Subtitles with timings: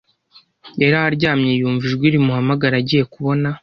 [0.81, 3.49] yari aryamye yumva ijwi rimuhamagara agiye kubona